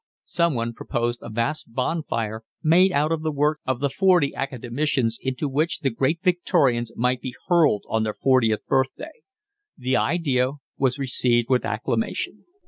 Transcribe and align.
Someone 0.25 0.73
proposed 0.73 1.19
a 1.21 1.29
vast 1.29 1.71
bonfire 1.75 2.43
made 2.63 2.91
out 2.91 3.11
of 3.11 3.21
the 3.21 3.31
works 3.31 3.61
of 3.67 3.79
the 3.81 3.89
Forty 3.91 4.33
Academicians 4.33 5.19
into 5.21 5.47
which 5.47 5.81
the 5.81 5.91
Great 5.91 6.21
Victorians 6.23 6.91
might 6.97 7.21
be 7.21 7.35
hurled 7.47 7.83
on 7.87 8.01
their 8.01 8.15
fortieth 8.15 8.65
birthday. 8.65 9.21
The 9.77 9.97
idea 9.97 10.53
was 10.75 10.97
received 10.97 11.51
with 11.51 11.65
acclamation. 11.65 12.45